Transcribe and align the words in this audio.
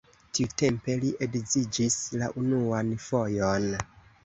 Tiutempe 0.37 0.95
li 1.03 1.11
edziĝis 1.25 1.99
la 2.23 2.31
unuan 2.43 2.91
fojon. 3.07 3.71